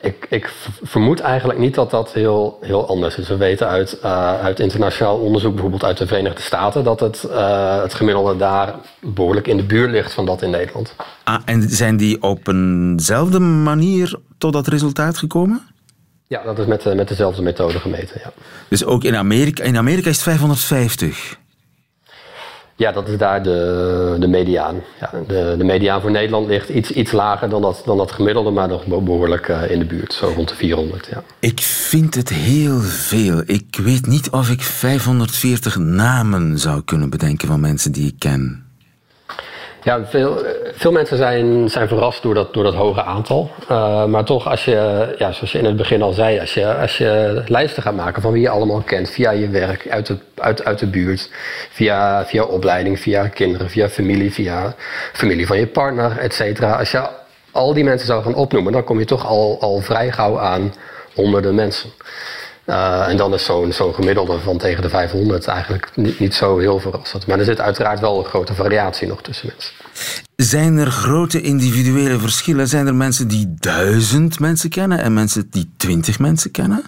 [0.02, 3.28] Ik, ik, vermoed eigenlijk niet dat dat heel, heel anders is.
[3.28, 7.82] We weten uit, uh, uit internationaal onderzoek, bijvoorbeeld uit de Verenigde Staten, dat het, uh,
[7.82, 10.94] het gemiddelde daar behoorlijk in de buurt ligt van dat in Nederland.
[11.24, 15.60] Ah, en zijn die op eenzelfde manier tot dat resultaat gekomen?
[16.26, 18.20] Ja, dat is met, met dezelfde methode gemeten.
[18.24, 18.32] Ja.
[18.68, 21.38] Dus ook in Amerika, in Amerika is het 550?
[22.80, 24.82] Ja, dat is daar de, de mediaan.
[25.00, 28.50] Ja, de, de mediaan voor Nederland ligt iets, iets lager dan dat, dan dat gemiddelde,
[28.50, 31.08] maar nog behoorlijk uh, in de buurt, zo rond de 400.
[31.10, 31.22] Ja.
[31.38, 33.42] Ik vind het heel veel.
[33.46, 38.69] Ik weet niet of ik 540 namen zou kunnen bedenken van mensen die ik ken.
[39.82, 43.50] Ja, veel, veel mensen zijn, zijn verrast door dat, door dat hoge aantal.
[43.70, 46.74] Uh, maar toch, als je, ja, zoals je in het begin al zei, als je,
[46.74, 50.16] als je lijsten gaat maken van wie je allemaal kent via je werk, uit de,
[50.36, 51.30] uit, uit de buurt,
[51.70, 54.74] via, via opleiding, via kinderen, via familie, via
[55.12, 56.78] familie van je partner, et cetera.
[56.78, 57.08] Als je
[57.50, 60.74] al die mensen zou gaan opnoemen, dan kom je toch al, al vrij gauw aan
[61.14, 61.90] honderden mensen.
[62.70, 66.58] Uh, en dan is zo'n zo gemiddelde van tegen de 500 eigenlijk niet, niet zo
[66.58, 67.26] heel verrassend.
[67.26, 69.72] Maar er zit uiteraard wel een grote variatie nog tussen mensen.
[70.36, 72.66] Zijn er grote individuele verschillen?
[72.66, 76.82] Zijn er mensen die duizend mensen kennen en mensen die twintig mensen kennen?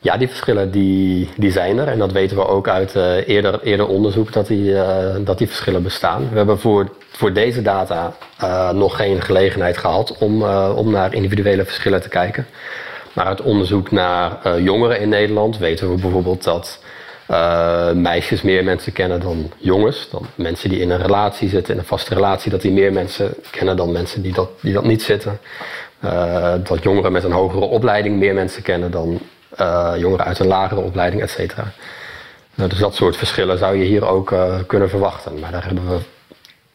[0.00, 1.88] Ja, die verschillen die, die zijn er.
[1.88, 5.46] En dat weten we ook uit uh, eerder, eerder onderzoek dat die, uh, dat die
[5.46, 6.28] verschillen bestaan.
[6.30, 8.14] We hebben voor, voor deze data
[8.72, 10.42] nog geen gelegenheid gehad om,
[10.74, 12.46] om naar individuele verschillen te kijken.
[13.12, 16.82] Maar uit onderzoek naar uh, jongeren in Nederland weten we bijvoorbeeld dat
[17.30, 20.08] uh, meisjes meer mensen kennen dan jongens.
[20.10, 23.34] Dan mensen die in een relatie zitten, in een vaste relatie, dat die meer mensen
[23.50, 25.38] kennen dan mensen die dat, die dat niet zitten.
[26.04, 29.20] Uh, dat jongeren met een hogere opleiding meer mensen kennen dan
[29.96, 31.72] jongeren uit een lagere opleiding, et cetera.
[32.54, 34.34] dus dat soort verschillen zou je hier ook
[34.66, 35.38] kunnen verwachten.
[35.38, 35.98] Maar daar hebben we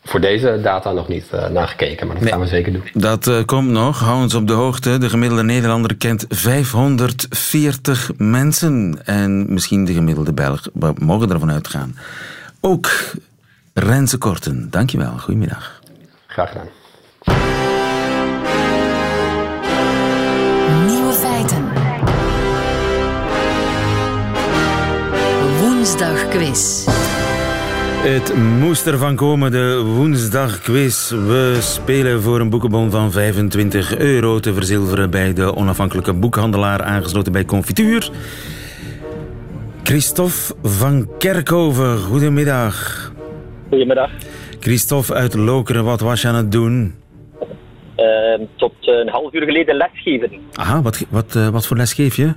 [0.05, 2.83] voor deze data nog niet uh, naar gekeken, maar dat nee, gaan we zeker doen.
[2.93, 3.99] Dat uh, komt nog.
[3.99, 4.97] Hou ons op de hoogte.
[4.97, 8.99] De gemiddelde Nederlander kent 540 mensen.
[9.05, 10.69] En misschien de gemiddelde Belg.
[10.73, 11.97] We mogen ervan uitgaan.
[12.61, 12.91] Ook
[13.73, 15.17] Renze Korten, dankjewel.
[15.17, 15.79] Goedemiddag.
[16.27, 16.67] Graag gedaan.
[20.87, 21.67] Nieuwe feiten.
[25.59, 26.85] Woensdag quiz.
[28.05, 31.09] Het moest ervan komen, de woensdagquiz.
[31.09, 37.31] We spelen voor een boekenbon van 25 euro te verzilveren bij de onafhankelijke boekhandelaar aangesloten
[37.31, 38.09] bij Confituur.
[39.83, 43.11] Christophe van Kerkhoven, goedemiddag.
[43.69, 44.11] Goedemiddag.
[44.59, 46.95] Christophe uit Lokeren, wat was je aan het doen?
[47.95, 50.31] Ehm, tot een half uur geleden lesgeven.
[50.53, 52.33] Aha, wat, wat, eh, wat voor les geef je?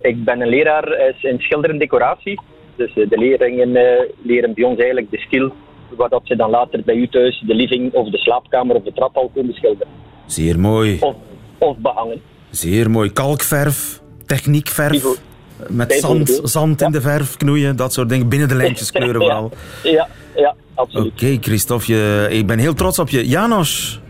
[0.00, 2.40] Ik ben een leraar eh, in schilder en decoratie.
[2.78, 5.52] Dus eh, de leerlingen eh, leren bij ons eigenlijk de stil,
[5.96, 8.92] waar dat ze dan later bij u thuis de living of de slaapkamer of de
[8.92, 9.92] trap al kunnen schilderen.
[10.26, 11.14] Zeer mooi, Of,
[11.58, 12.20] of behangen.
[12.50, 13.12] zeer mooi.
[13.12, 15.04] Kalkverf, techniekverf,
[15.68, 18.28] met zand, zand in de verf knoeien, dat soort dingen.
[18.28, 19.50] Binnen de lijntjes kleuren vooral.
[19.82, 21.12] Ja, ja, absoluut.
[21.12, 23.28] Oké, Christophe, je, ik ben heel trots op je.
[23.28, 24.00] Janos,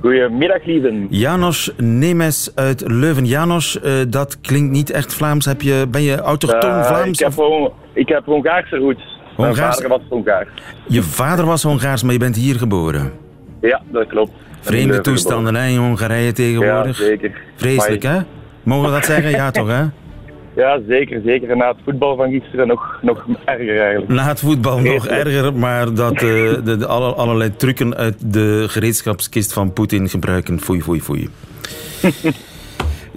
[0.00, 1.06] Goedemiddag, lieven.
[1.10, 3.26] Janos Nemes uit Leuven.
[3.26, 5.44] Janos, eh, dat klinkt niet echt Vlaams.
[5.44, 7.18] Heb je, ben je autochtoon Eh, Vlaams?
[7.20, 9.18] ik, heb Hon- ik heb Hongaarse roots.
[9.36, 10.48] Mijn Hongaars- vader was Hongaars.
[10.88, 13.12] Je vader was Hongaars, maar je bent hier geboren.
[13.60, 14.30] Ja, dat klopt.
[14.60, 16.98] Vreemde toestanden hè, in Hongarije tegenwoordig.
[16.98, 17.32] Ja, zeker.
[17.56, 18.18] Vreselijk, hè?
[18.62, 19.30] Mogen we dat zeggen?
[19.30, 19.82] Ja, toch, hè?
[20.58, 21.56] Ja, zeker, zeker.
[21.56, 24.08] Na het voetbal van gisteren nog, nog erger eigenlijk.
[24.10, 28.64] Na het voetbal nog erger, maar dat eh, de, de alle, allerlei trucken uit de
[28.68, 30.60] gereedschapskist van Poetin gebruiken.
[30.60, 31.28] Foei, foei, foei.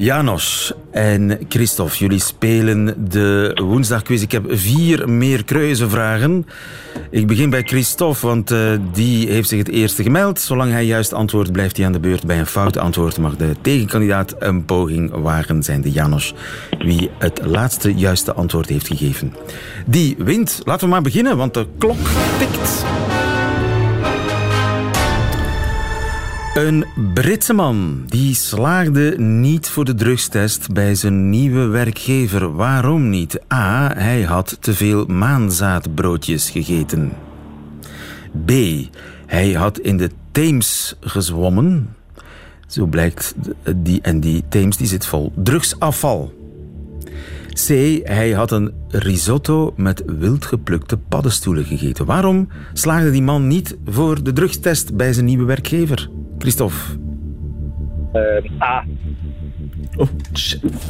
[0.01, 4.21] Janos en Christophe, jullie spelen de woensdagquiz.
[4.21, 5.43] Ik heb vier meer
[5.89, 6.45] vragen.
[7.09, 10.39] Ik begin bij Christophe, want eh, die heeft zich het eerste gemeld.
[10.39, 12.25] Zolang hij juist antwoordt, blijft hij aan de beurt.
[12.25, 16.33] Bij een fout antwoord mag de tegenkandidaat een poging wagen, zijn de Janos.
[16.79, 19.35] Wie het laatste juiste antwoord heeft gegeven.
[19.85, 20.61] Die wint.
[20.63, 22.09] Laten we maar beginnen, want de klok
[22.39, 22.85] tikt.
[26.53, 32.55] Een Britse man die slaagde niet voor de drugstest bij zijn nieuwe werkgever.
[32.55, 33.41] Waarom niet?
[33.53, 33.93] A.
[33.93, 37.11] Hij had te veel maanzaadbroodjes gegeten.
[38.45, 38.51] B.
[39.25, 41.95] Hij had in de Theems gezwommen.
[42.67, 43.35] Zo blijkt,
[43.75, 46.33] die, en die Theems die zit vol drugsafval.
[47.53, 47.67] C.
[48.03, 52.05] Hij had een risotto met wildgeplukte paddenstoelen gegeten.
[52.05, 56.09] Waarom slaagde die man niet voor de drugstest bij zijn nieuwe werkgever?
[56.41, 56.75] Christophe.
[58.13, 58.83] Ehm, A.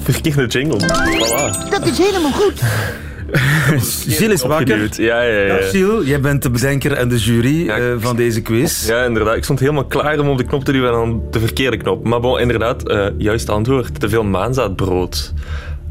[0.02, 0.80] Verkeerde jingle.
[0.80, 1.70] Voilà.
[1.70, 2.62] Dat is helemaal goed.
[4.18, 5.02] Gilles is wakker.
[5.02, 5.56] Ja, ja, ja.
[5.62, 8.88] Gilles, jij bent de bedenker en de jury Ja, eh, van deze quiz.
[8.88, 9.36] Ja, inderdaad.
[9.36, 12.08] Ik stond helemaal klaar om op de knop te duwen en dan de verkeerde knop.
[12.08, 14.00] Maar bon, inderdaad, eh juist antwoord.
[14.00, 15.34] Te veel maanzaadbrood.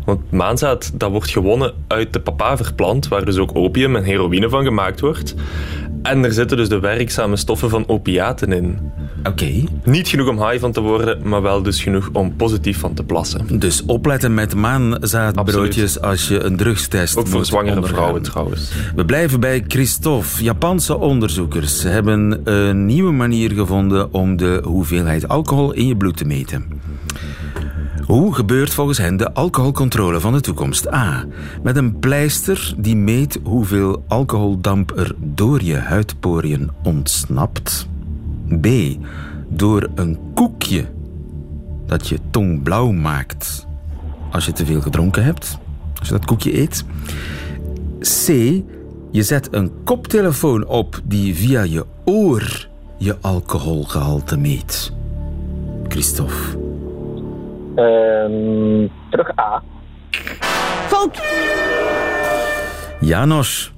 [0.04, 4.64] Want maanzaad, dat wordt gewonnen uit de papaverplant, waar dus ook opium en heroïne van
[4.64, 5.34] gemaakt wordt.
[6.02, 8.78] En er zitten dus de werkzame stoffen van opiaten in.
[9.24, 9.50] Oké,
[9.84, 13.02] Niet genoeg om high van te worden, maar wel dus genoeg om positief van te
[13.02, 13.58] plassen.
[13.58, 17.96] dus opletten met maanzaadbroodjes als je een drugstest Ook voor zwangere ondergaan.
[17.98, 18.72] vrouwen trouwens.
[18.94, 20.44] We blijven bij Christophe.
[20.44, 26.24] Japanse onderzoekers hebben een nieuwe manier gevonden om de hoeveelheid alcohol in je bloed te
[26.24, 26.64] meten.
[28.10, 30.92] Hoe gebeurt volgens hen de alcoholcontrole van de toekomst?
[30.92, 31.24] A.
[31.62, 37.88] Met een pleister die meet hoeveel alcoholdamp er door je huidporiën ontsnapt.
[38.60, 38.66] B.
[39.48, 40.84] Door een koekje
[41.86, 43.66] dat je tong blauw maakt
[44.30, 45.58] als je te veel gedronken hebt.
[45.98, 46.84] Als je dat koekje eet.
[47.98, 48.26] C.
[49.10, 52.68] Je zet een koptelefoon op die via je oor
[52.98, 54.92] je alcoholgehalte meet.
[55.88, 56.69] Christophe.
[57.80, 59.62] Ehm, terug A.
[60.86, 61.22] Fout.
[63.00, 63.72] Janos.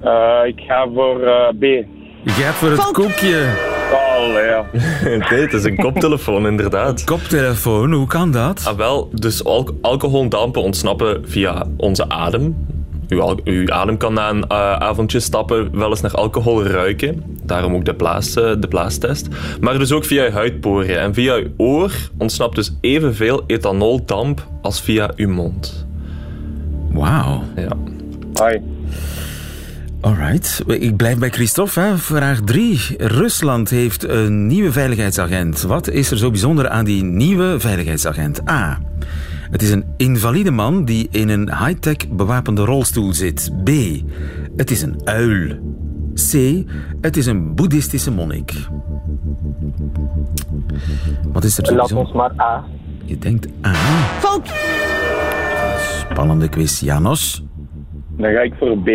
[0.00, 1.62] Eh, ik ga voor eh, B.
[1.62, 2.92] Je gaat voor het Fout.
[2.92, 3.44] koekje.
[3.92, 4.64] Oh, ja.
[5.30, 7.04] nee, het is een koptelefoon, inderdaad.
[7.04, 8.64] Koptelefoon, hoe kan dat?
[8.68, 12.66] Ah, wel, dus al alcoholdampen ontsnappen via onze adem.
[13.08, 17.22] Uw, adem kan na een eh, avondje stappen wel eens naar alcohol ruiken.
[17.42, 19.28] Daarom ook de, blaas, eh, de blaastest.
[19.60, 20.96] Maar dus ook via je huidporiën.
[20.96, 25.86] En via je oor ontsnapt dus evenveel ethanoldamp als via uw mond.
[26.90, 27.42] Wauw.
[27.56, 27.68] Ja.
[28.34, 28.60] Hoi.
[30.00, 30.62] Alright.
[30.66, 31.80] Ik blijf bij Christophe.
[31.80, 31.98] Hè.
[31.98, 32.80] Vraag 3.
[32.98, 35.62] Rusland heeft een nieuwe veiligheidsagent.
[35.62, 38.48] Wat is er zo bijzonder aan die nieuwe veiligheidsagent?
[38.48, 38.78] A.
[39.50, 43.52] Het is een invalide man die in een high-tech bewapende rolstoel zit.
[43.64, 43.70] B.
[44.56, 45.58] Het is een uil.
[46.14, 46.64] C.
[47.00, 48.52] Het is een boeddhistische monnik.
[51.32, 52.64] Wat is er zo Laat ons maar A.
[53.04, 53.74] Je denkt A.
[54.18, 54.52] Fout.
[56.10, 56.80] Spannende quiz.
[56.80, 57.44] Janos.
[58.16, 58.88] Dan ga ik voor B.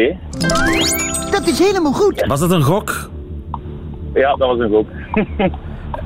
[1.32, 2.26] Dat is helemaal goed.
[2.28, 3.10] Was dat een gok?
[4.14, 4.88] Ja, dat was een gok.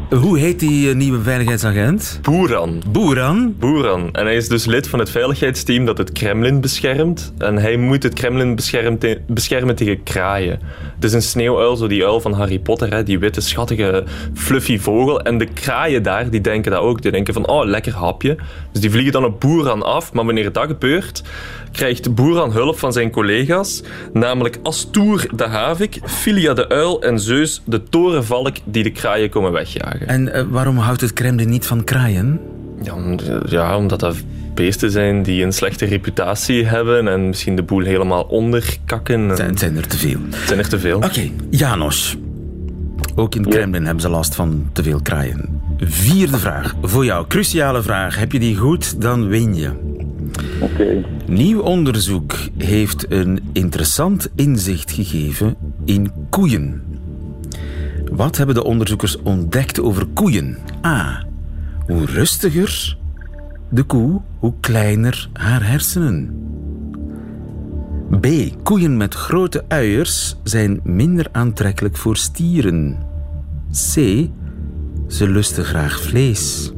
[0.10, 2.20] Hoe heet die eh, nieuwe veiligheidsagent?
[2.22, 2.82] Boeran.
[2.90, 3.56] Boeran?
[3.60, 4.10] Boeran.
[4.12, 7.34] En hij is dus lid van het veiligheidsteam dat het Kremlin beschermt.
[7.38, 10.60] En hij moet het Kremlin beschermen, te- beschermen tegen kraaien.
[10.96, 14.80] Het is een sneeuwuil, zo die uil van Harry Potter, hè, die witte, schattige, fluffy
[14.80, 15.22] vogel.
[15.22, 17.02] En de kraaien daar, die denken dat ook.
[17.02, 18.36] Die denken van, oh, lekker hapje.
[18.72, 20.14] Dus die vliegen dan op Boeran af.
[20.14, 21.24] Maar wanneer dat gebeurt,
[21.72, 23.84] krijgt Boeran hulp van zijn collega's.
[24.14, 29.52] Namelijk Astour de havik, Filia de uil en Zeus de torenvalk die de kraaien komen
[29.52, 29.94] wegjagen.
[30.06, 32.40] En eh, waarom houdt het Kremlin niet van kraaien?
[32.84, 34.16] Ja, om- ja, omdat dat
[34.54, 39.22] beesten zijn die een slechte reputatie hebben en misschien de boel helemaal onderkakken.
[39.22, 40.20] Het zijn, zijn er te veel.
[40.30, 40.98] Het zijn er te veel.
[40.98, 42.18] Oké, Janos.
[43.16, 45.62] Ook in het Kremlin hebben ze last van te veel kraaien.
[45.78, 46.74] Vierde vraag.
[46.82, 48.18] Voor jou, cruciale vraag.
[48.20, 49.70] Heb je die goed, dan win je.
[50.60, 51.04] Oké.
[51.28, 55.56] Nieuw onderzoek heeft een interessant inzicht gegeven
[55.86, 56.82] in koeien.
[58.12, 60.58] Wat hebben de onderzoekers ontdekt over koeien?
[60.86, 61.24] A.
[61.88, 62.98] Hoe rustiger
[63.70, 66.44] de koe, hoe kleiner haar hersenen.
[68.22, 68.28] B.
[68.64, 72.98] Koeien met grote uiers zijn minder aantrekkelijk voor stieren.
[73.72, 73.94] C.
[75.08, 76.74] Ze lusten graag vlees.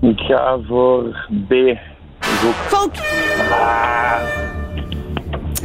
[0.00, 1.54] Ik ga voor B.
[2.44, 3.00] Fout.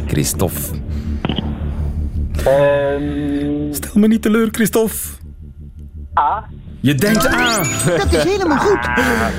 [0.07, 0.86] Christophe.
[2.45, 4.95] Ehm Stel me niet teleur, Christophe.
[6.19, 6.50] A.
[6.80, 7.58] Je denkt A.
[7.97, 8.89] Dat is helemaal goed.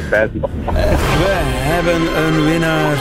[0.06, 0.42] Spijtig.
[0.62, 2.96] We hebben een winnaar.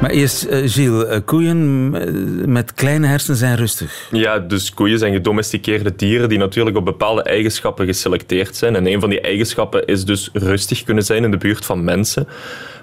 [0.00, 4.08] Maar eerst, eh, Gilles, eh, koeien eh, met kleine hersenen zijn rustig.
[4.10, 8.76] Ja, dus koeien zijn gedomesticeerde dieren die natuurlijk op bepaalde eigenschappen geselecteerd zijn.
[8.76, 12.28] En een van die eigenschappen is dus rustig kunnen zijn in de buurt van mensen.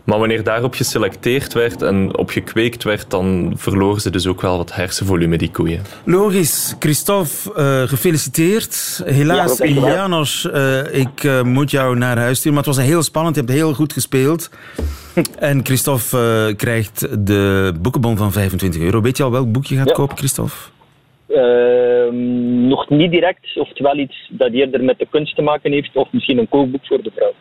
[0.03, 4.57] Maar wanneer daarop geselecteerd werd en op gekweekt werd, dan verloren ze dus ook wel
[4.57, 5.81] wat hersenvolume, die koeien.
[6.05, 6.75] Logisch.
[6.79, 9.01] Christophe, eh, gefeliciteerd.
[9.05, 9.65] Helaas, Ja.
[9.65, 12.57] Janos, eh, ik eh, moet jou naar huis sturen.
[12.57, 13.35] Maar het was heel spannend.
[13.35, 14.49] Je hebt heel goed gespeeld.
[15.39, 19.01] En Christophe krijgt de boekenbon van 25 euro.
[19.01, 19.93] Weet je al welk boek je gaat Ja.
[19.93, 20.55] kopen, Christophe?
[21.27, 26.07] Ehm, nog niet direct, oftewel iets dat eerder met de kunst te maken heeft, of
[26.11, 27.33] misschien een kookboek voor de vrouw.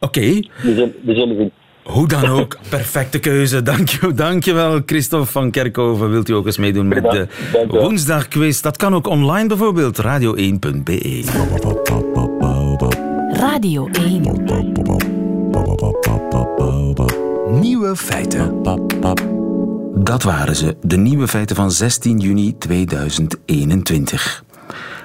[0.00, 0.20] Oké.
[0.20, 1.52] We zullen, we zullen zien.
[1.86, 3.62] Hoe dan ook, perfecte keuze.
[3.62, 6.10] Dank je, dankjewel, Christophe van Kerkhoven.
[6.10, 7.26] Wilt u ook eens meedoen met de
[7.68, 8.60] woensdagquiz?
[8.60, 11.24] Dat kan ook online bijvoorbeeld, radio1.be.
[13.32, 14.22] Radio 1.
[17.60, 18.62] Nieuwe feiten.
[19.94, 24.44] Dat waren ze, de nieuwe feiten van 16 juni 2021.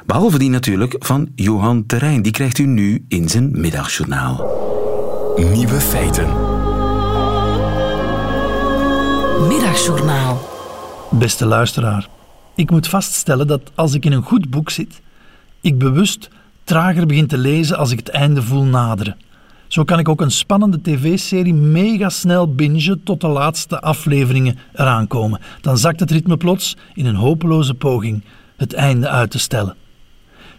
[0.05, 2.21] Behalve die natuurlijk van Johan Terrein.
[2.21, 4.59] Die krijgt u nu in zijn middagjournaal.
[5.53, 6.50] Nieuwe feiten.
[9.47, 10.41] Middagjournaal.
[11.11, 12.07] Beste luisteraar,
[12.55, 15.01] ik moet vaststellen dat als ik in een goed boek zit,
[15.61, 16.29] ik bewust
[16.63, 19.17] trager begin te lezen als ik het einde voel naderen.
[19.67, 25.07] Zo kan ik ook een spannende tv-serie mega snel bingen tot de laatste afleveringen eraan
[25.07, 25.41] komen.
[25.61, 28.23] Dan zakt het ritme plots in een hopeloze poging
[28.57, 29.75] het einde uit te stellen.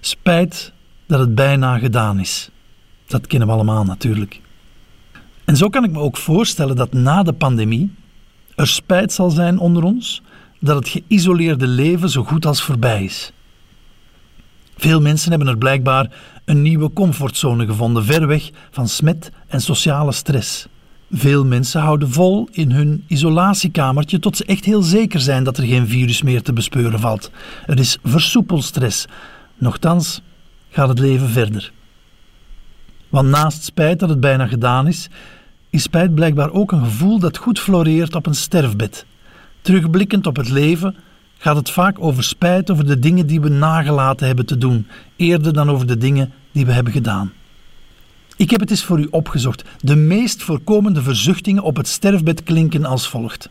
[0.00, 0.72] Spijt
[1.06, 2.50] dat het bijna gedaan is.
[3.06, 4.40] Dat kennen we allemaal natuurlijk.
[5.44, 7.90] En zo kan ik me ook voorstellen dat na de pandemie
[8.54, 10.22] er spijt zal zijn onder ons
[10.60, 13.32] dat het geïsoleerde leven zo goed als voorbij is.
[14.76, 16.10] Veel mensen hebben er blijkbaar
[16.44, 20.66] een nieuwe comfortzone gevonden, ver weg van smet en sociale stress.
[21.10, 25.64] Veel mensen houden vol in hun isolatiekamertje tot ze echt heel zeker zijn dat er
[25.64, 27.30] geen virus meer te bespeuren valt.
[27.66, 29.06] Er is versoepelstress.
[29.56, 30.20] Nochtans
[30.70, 31.72] gaat het leven verder.
[33.08, 35.08] Want naast spijt dat het bijna gedaan is,
[35.72, 39.06] is spijt blijkbaar ook een gevoel dat goed floreert op een sterfbed.
[39.60, 40.96] Terugblikkend op het leven
[41.38, 45.52] gaat het vaak over spijt over de dingen die we nagelaten hebben te doen, eerder
[45.52, 47.32] dan over de dingen die we hebben gedaan.
[48.36, 49.64] Ik heb het eens voor u opgezocht.
[49.80, 53.48] De meest voorkomende verzuchtingen op het sterfbed klinken als volgt.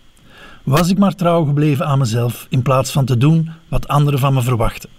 [0.64, 4.34] Was ik maar trouw gebleven aan mezelf in plaats van te doen wat anderen van
[4.34, 4.90] me verwachten.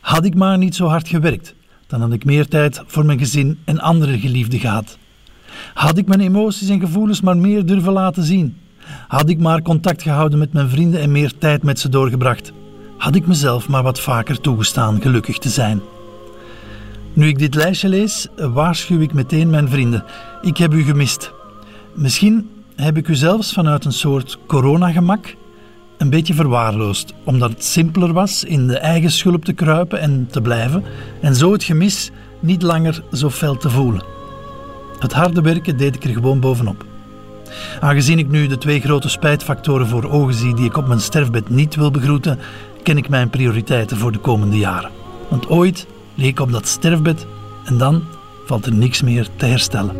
[0.00, 1.54] Had ik maar niet zo hard gewerkt,
[1.86, 4.98] dan had ik meer tijd voor mijn gezin en andere geliefden gehad.
[5.74, 8.56] Had ik mijn emoties en gevoelens maar meer durven laten zien.
[9.08, 12.52] Had ik maar contact gehouden met mijn vrienden en meer tijd met ze doorgebracht.
[12.96, 15.80] Had ik mezelf maar wat vaker toegestaan gelukkig te zijn.
[17.12, 20.04] Nu ik dit lijstje lees, waarschuw ik meteen mijn vrienden.
[20.42, 21.32] Ik heb u gemist.
[21.94, 25.34] Misschien heb ik u zelfs vanuit een soort coronagemak
[25.98, 30.40] een beetje verwaarloosd, omdat het simpeler was in de eigen schulp te kruipen en te
[30.40, 30.84] blijven
[31.20, 32.10] en zo het gemis
[32.40, 34.13] niet langer zo fel te voelen.
[35.04, 36.84] Het harde werken deed ik er gewoon bovenop.
[37.80, 41.48] Aangezien ik nu de twee grote spijtfactoren voor ogen zie die ik op mijn sterfbed
[41.48, 42.38] niet wil begroeten,
[42.82, 44.90] ken ik mijn prioriteiten voor de komende jaren.
[45.28, 47.26] Want ooit leek ik op dat sterfbed
[47.64, 48.04] en dan
[48.46, 49.96] valt er niks meer te herstellen.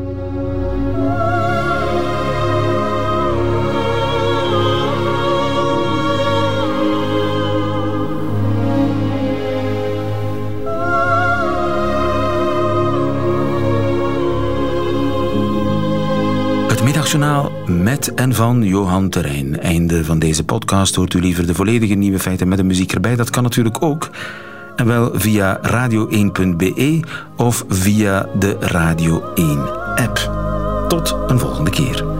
[17.14, 19.60] Middagjournaal met en van Johan Terrein.
[19.60, 20.94] Einde van deze podcast.
[20.94, 23.16] Hoort u liever de volledige nieuwe feiten met de muziek erbij?
[23.16, 24.10] Dat kan natuurlijk ook.
[24.76, 27.00] En wel via radio1.be
[27.36, 29.58] of via de Radio 1
[29.94, 30.30] app.
[30.88, 32.13] Tot een volgende keer.